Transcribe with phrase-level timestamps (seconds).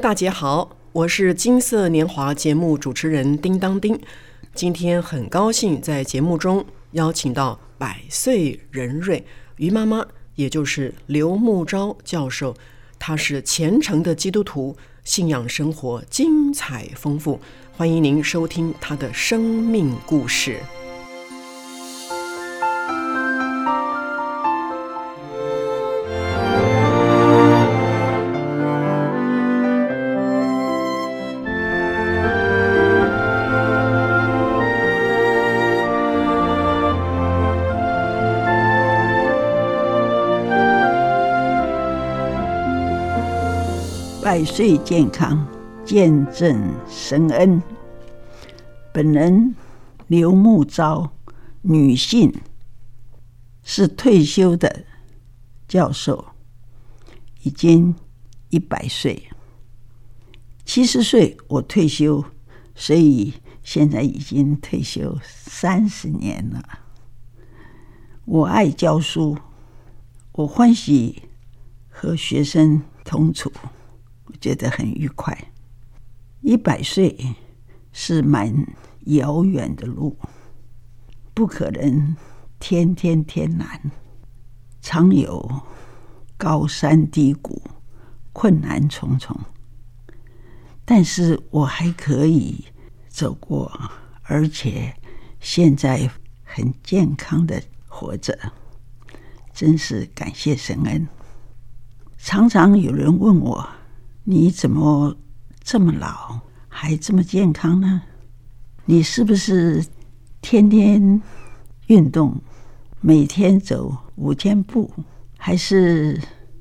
[0.00, 3.98] 大姐好，我是金色年华节目主持人叮当叮。
[4.52, 9.24] 今天很高兴在节目中邀请到百岁人瑞
[9.56, 12.54] 于妈妈，也就是刘木昭教授。
[12.98, 17.40] 她是虔诚的基督徒，信仰生活精彩丰富。
[17.76, 20.58] 欢迎您收听她的生命故事。
[44.34, 45.46] 百岁健康，
[45.84, 47.62] 见证神恩。
[48.92, 49.54] 本人
[50.08, 51.12] 刘木昭，
[51.62, 52.34] 女性，
[53.62, 54.86] 是退休的
[55.68, 56.24] 教授，
[57.44, 57.94] 已经
[58.48, 59.28] 一百岁。
[60.64, 62.24] 七十岁我退休，
[62.74, 66.60] 所以现在已经退休三十年了。
[68.24, 69.38] 我爱教书，
[70.32, 71.22] 我欢喜
[71.88, 73.52] 和学生同处。
[74.26, 75.36] 我觉得很愉快。
[76.40, 77.34] 一百岁
[77.92, 78.54] 是蛮
[79.06, 80.18] 遥远的路，
[81.32, 82.16] 不可能
[82.58, 83.90] 天天天蓝，
[84.80, 85.62] 常有
[86.36, 87.62] 高山低谷，
[88.32, 89.38] 困难重重。
[90.84, 92.64] 但是我还可以
[93.08, 93.72] 走过，
[94.22, 94.94] 而且
[95.40, 96.10] 现在
[96.42, 98.38] 很健康的活着，
[99.52, 101.08] 真是感谢神恩。
[102.18, 103.66] 常常有人问我。
[104.26, 105.14] 你怎么
[105.62, 108.02] 这么老还这么健康呢？
[108.86, 109.84] 你是不是
[110.40, 111.20] 天天
[111.88, 112.40] 运动，
[113.02, 114.90] 每天走五千步，
[115.36, 116.18] 还是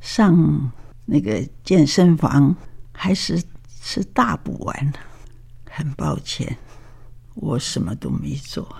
[0.00, 0.70] 上
[1.06, 2.54] 那个健身房，
[2.92, 3.42] 还是
[3.80, 4.92] 吃大补丸？
[5.70, 6.58] 很抱歉，
[7.36, 8.76] 我什么都没做。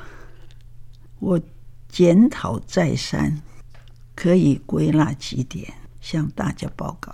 [1.19, 1.41] 我
[1.89, 3.41] 检讨再三，
[4.15, 5.73] 可以归纳几点
[6.03, 7.11] 向大家报告：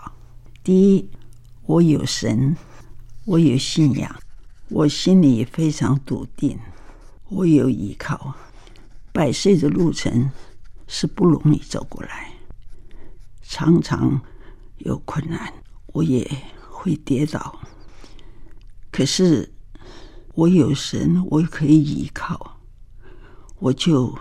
[0.65, 1.09] 第一。
[1.65, 2.57] 我有神，
[3.25, 4.15] 我有信仰，
[4.69, 6.59] 我心里非常笃定，
[7.29, 8.35] 我有依靠。
[9.13, 10.31] 百岁的路程
[10.89, 12.33] 是不容易走过来，
[13.43, 14.21] 常常
[14.79, 15.53] 有困难，
[15.89, 16.29] 我也
[16.69, 17.61] 会跌倒。
[18.91, 19.55] 可是
[20.35, 22.59] 我有神，我可以依靠，
[23.61, 24.19] 我就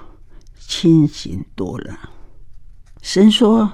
[0.59, 2.11] 清醒多了。
[3.01, 3.73] 神说：“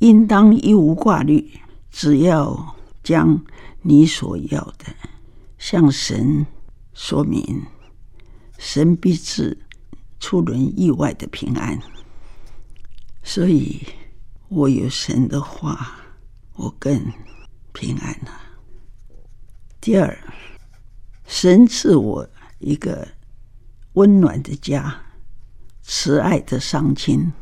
[0.00, 1.48] 应当一无挂虑。”
[1.90, 3.44] 只要将
[3.82, 4.86] 你所要的
[5.58, 6.46] 向神
[6.94, 7.62] 说明，
[8.58, 9.58] 神必赐
[10.18, 11.78] 出人意外的平安。
[13.22, 13.86] 所以，
[14.48, 15.98] 我有神的话，
[16.54, 17.12] 我更
[17.72, 18.40] 平安了。
[19.80, 20.18] 第二，
[21.26, 22.28] 神赐我
[22.58, 23.06] 一个
[23.94, 25.02] 温暖的家，
[25.82, 27.32] 慈爱的双亲，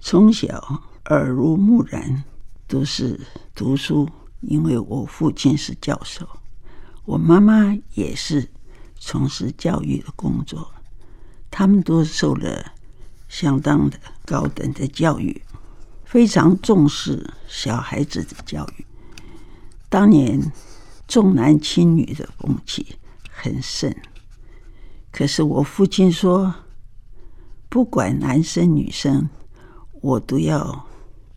[0.00, 2.24] 从小耳濡目染。
[2.70, 3.18] 都是
[3.52, 4.08] 读书，
[4.42, 6.24] 因为我父亲是教授，
[7.04, 8.48] 我妈妈也是
[8.96, 10.72] 从事教育的工作，
[11.50, 12.72] 他们都受了
[13.28, 15.42] 相当的高等的教育，
[16.04, 18.86] 非常重视小孩子的教育。
[19.88, 20.40] 当年
[21.08, 22.94] 重男轻女的风气
[23.28, 23.92] 很盛，
[25.10, 26.54] 可是我父亲说，
[27.68, 29.28] 不管男生女生，
[30.00, 30.86] 我都要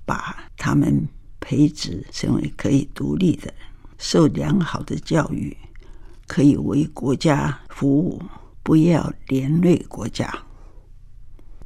[0.06, 1.10] 把他们。
[1.44, 3.54] 培植成为可以独立的、
[3.98, 5.56] 受良好的教育，
[6.26, 8.22] 可以为国家服务，
[8.64, 10.34] 不要连累国家。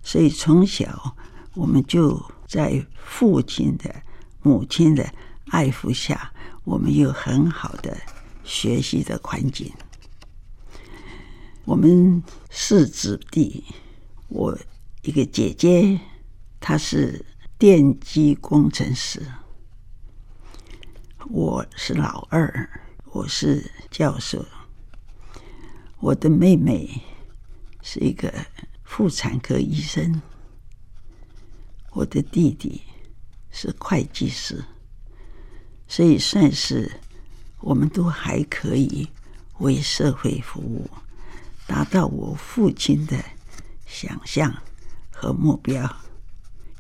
[0.02, 1.16] 所以从小
[1.54, 3.96] 我们就在父亲的、
[4.42, 5.08] 母亲的
[5.50, 6.34] 爱抚下，
[6.64, 7.96] 我们有很好的
[8.44, 9.72] 学习的环境。
[11.66, 13.64] 我们是子弟，
[14.28, 14.58] 我
[15.04, 16.00] 一个姐姐，
[16.60, 17.24] 她是
[17.60, 19.22] 电机工程师。
[21.26, 22.70] 我是老二，
[23.06, 24.46] 我是教授。
[26.00, 27.02] 我的妹妹
[27.82, 28.32] 是一个
[28.84, 30.22] 妇产科医生，
[31.92, 32.84] 我的弟弟
[33.50, 34.64] 是会计师，
[35.88, 37.00] 所以算是
[37.60, 39.10] 我们都还可以
[39.58, 40.90] 为社会服务，
[41.66, 43.18] 达到我父亲的
[43.86, 44.54] 想象
[45.12, 45.94] 和目标。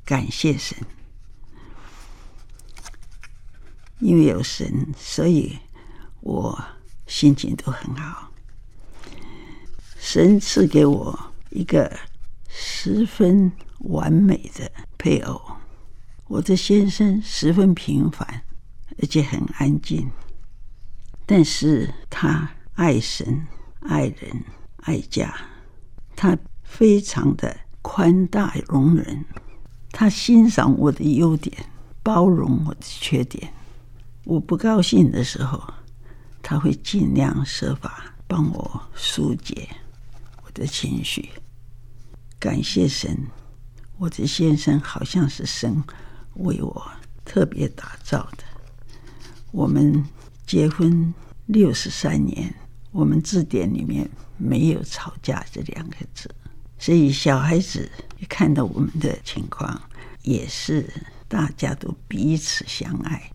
[0.05, 0.77] 感谢神，
[4.07, 5.59] 因为有神，所以
[6.21, 6.57] 我
[7.07, 8.31] 心情都很好。
[9.99, 11.19] 神赐给我
[11.49, 11.91] 一个
[12.47, 15.41] 十分完美的配偶。
[16.27, 18.43] 我的先生十分平凡，
[19.01, 20.09] 而且很安静，
[21.25, 23.45] 但是他爱神、
[23.81, 24.41] 爱人、
[24.83, 25.35] 爱家，
[26.15, 29.25] 他非常的宽大容忍。
[29.91, 31.53] 他欣赏我的优点，
[32.01, 33.51] 包容我的缺点。
[34.29, 35.73] 我不高兴的时候，
[36.43, 39.69] 他会尽量设法帮我疏解
[40.43, 41.29] 我的情绪。
[42.37, 43.17] 感谢神，
[43.97, 45.81] 我的先生好像是神
[46.33, 46.91] 为我
[47.23, 48.43] 特别打造的。
[49.51, 50.03] 我们
[50.45, 51.13] 结婚
[51.45, 52.53] 六十三年，
[52.91, 56.29] 我们字典里面没有吵架这两个字。
[56.77, 57.89] 所以小孩子
[58.19, 59.81] 一看到我们的情况，
[60.23, 60.85] 也是
[61.29, 63.31] 大家都彼此相爱。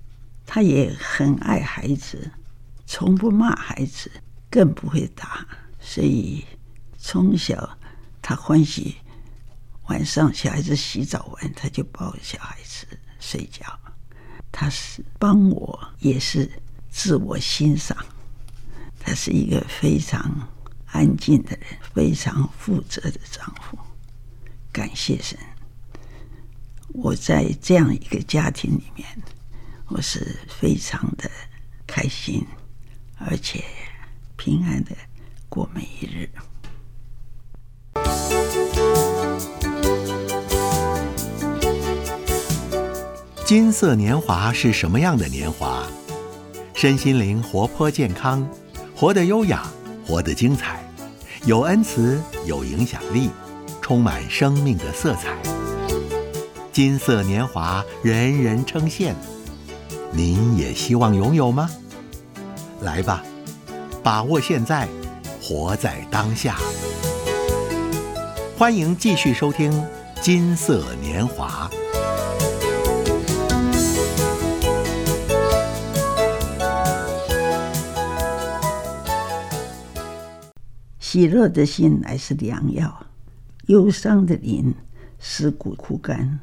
[0.55, 2.31] 他也很爱孩子，
[2.85, 4.11] 从不骂孩子，
[4.51, 5.47] 更不会打。
[5.81, 6.45] 所以
[6.99, 7.79] 从小
[8.21, 8.97] 他欢喜
[9.87, 12.87] 晚上小孩子洗澡完，他就抱小孩子
[13.19, 13.65] 睡觉。
[14.53, 16.47] 他是帮我，也是
[16.91, 17.97] 自我欣赏。
[19.01, 20.47] 他是一个非常。
[20.89, 23.79] 安静的人，非常负责的丈夫。
[24.71, 25.39] 感谢神，
[26.89, 29.09] 我在这样一个家庭里面，
[29.95, 31.31] 我是非常的
[31.87, 32.47] 开心，
[33.19, 33.63] 而且
[34.39, 34.93] 平安的
[35.51, 36.31] 过每一日。
[43.45, 45.87] 金色年华是什么样的年华？
[46.73, 48.49] 身心灵活泼健康，
[48.97, 49.67] 活得优雅。
[50.05, 50.83] 活得精彩，
[51.45, 53.31] 有恩慈，有影响力，
[53.81, 55.37] 充满生命的色彩。
[56.73, 59.15] 金色年华，人人称羡。
[60.15, 61.71] 您也希望拥有吗？
[62.83, 63.25] 来吧，
[64.03, 64.87] 把握现在，
[65.41, 66.59] 活在当下。
[68.59, 69.73] 欢迎继续收听
[70.21, 71.71] 《金色年华》。
[81.01, 83.07] 喜乐的心乃是良药，
[83.69, 84.75] 忧伤的灵
[85.19, 86.39] 使骨枯干。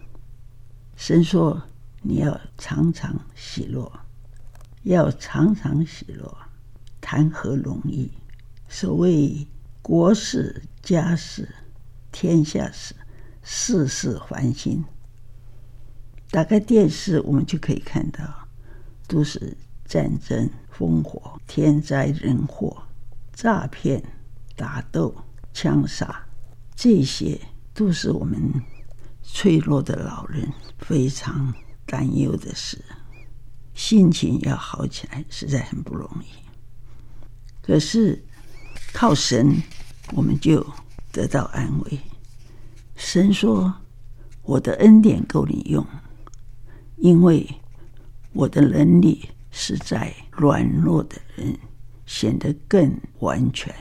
[0.95, 1.61] 神说
[2.01, 3.91] ：“你要常常喜乐，
[4.83, 6.37] 要常常喜乐，
[6.99, 8.11] 谈何容易？
[8.67, 9.47] 所谓
[9.81, 11.47] 国事、家事、
[12.11, 12.95] 天下事，
[13.41, 14.83] 事事烦心。
[16.31, 18.47] 打开电视，我们就可以看到，
[19.07, 22.83] 都是战争、烽火、天灾人祸、
[23.33, 24.03] 诈骗。”
[24.59, 25.15] 打斗、
[25.53, 26.27] 枪杀，
[26.75, 27.39] 这些
[27.73, 28.61] 都是我们
[29.23, 31.53] 脆弱的老人非常
[31.89, 32.79] 担忧的事。
[33.73, 36.27] 心情要好起来，实在很不容易。
[37.61, 38.23] 可是
[38.93, 39.61] 靠神，
[40.13, 40.65] 我们就
[41.11, 41.99] 得到安慰。
[42.95, 43.73] 神说
[44.43, 45.85] ：“我的恩典够你用，
[46.97, 47.47] 因为
[48.33, 51.57] 我的能力是在软弱的人
[52.05, 53.73] 显得更完全。”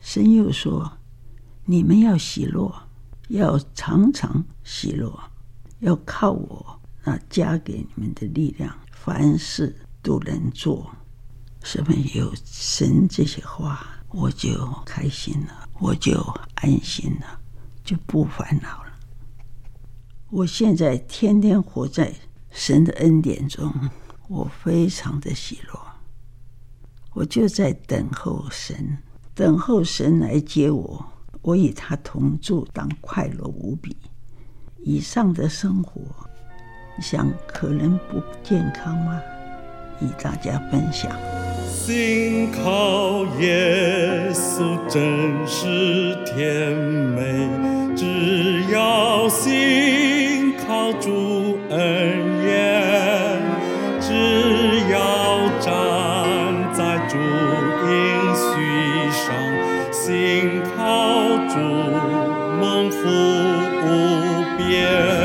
[0.00, 0.98] 神又说
[1.64, 2.74] ：“你们要喜乐，
[3.28, 5.16] 要常常喜乐，
[5.80, 6.77] 要靠我
[7.08, 10.94] 那加给你们的力量，凡事都能做。
[11.62, 16.20] 什么有神这些话，我就开心了，我就
[16.56, 17.40] 安心了，
[17.82, 18.92] 就不烦恼了。
[20.28, 22.14] 我现在天天活在
[22.50, 23.72] 神的恩典中，
[24.28, 25.80] 我非常的喜乐，
[27.14, 28.98] 我就在等候神。”
[29.34, 33.96] 等候神来接我，我与他同住，当快乐无比。
[34.78, 36.02] 以上的生活，
[37.00, 39.20] 想可能不健康吗？
[40.00, 41.10] 与大家分享。
[41.66, 47.48] 心靠耶稣真是甜美，
[47.96, 53.40] 只要心靠主恩典，
[54.00, 57.16] 只要站在主。
[59.90, 60.78] 心靠
[61.48, 61.58] 主，
[62.58, 62.96] 蒙福
[63.84, 63.86] 无
[64.56, 65.17] 边。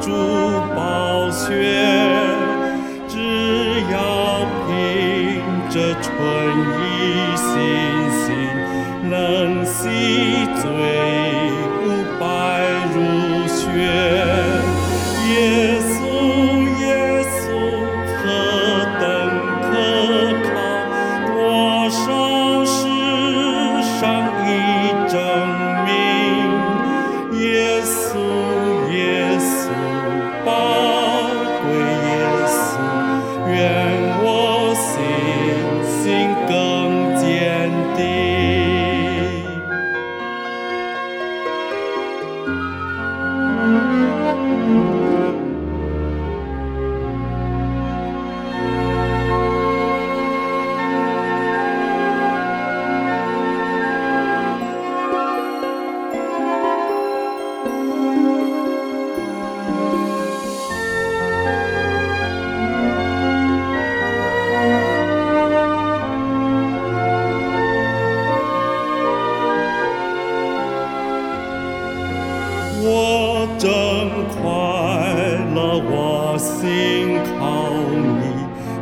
[0.00, 0.10] 珠
[0.74, 1.50] 宝血，
[3.08, 3.14] 只
[3.90, 3.96] 要
[4.66, 4.70] 凭
[5.70, 6.06] 着纯
[6.80, 6.82] 一
[7.36, 7.44] 信
[8.22, 8.26] 心，
[9.10, 9.12] 能
[9.64, 9.88] 洗
[10.60, 10.64] 罪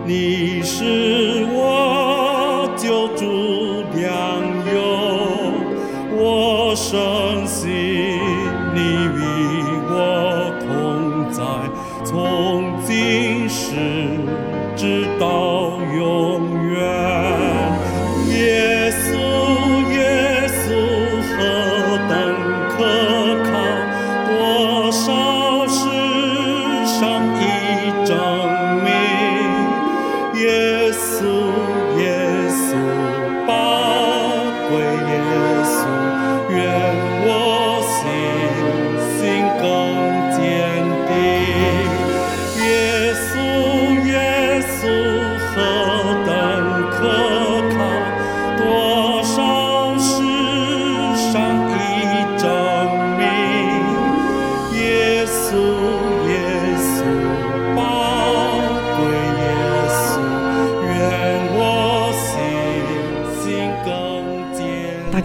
[0.06, 1.13] 你，是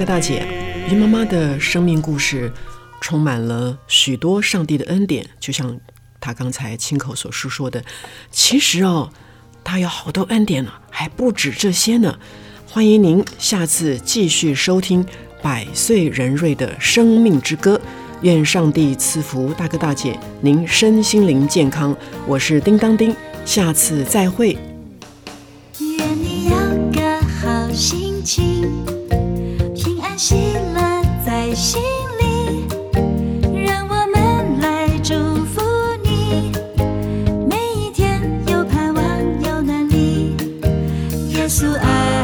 [0.10, 0.44] 大姐，
[0.90, 2.52] 于妈妈的生命故事
[3.00, 5.80] 充满了许多上帝的恩典，就像
[6.20, 7.84] 她刚才亲口所述说的。
[8.32, 9.12] 其实哦，
[9.64, 12.18] 她有好多恩典呢，还不止这些呢。
[12.68, 15.06] 欢迎您下次继续收听
[15.44, 17.80] 百岁人瑞的生命之歌。
[18.24, 21.96] 愿上帝赐福大哥大姐，您身心灵健康。
[22.26, 24.58] 我是叮当叮，下次再会。
[41.62, 42.19] 耶稣爱